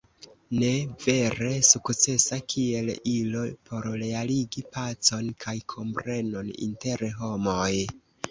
Ne 0.59 0.69
vere 1.01 1.49
sukcesa 1.67 2.39
kiel 2.53 2.89
ilo 3.11 3.43
por 3.69 3.85
realigi 4.03 4.65
pacon 4.79 5.29
kaj 5.45 5.55
komprenon 5.75 6.51
inter 6.69 7.07
homoj. 7.23 7.71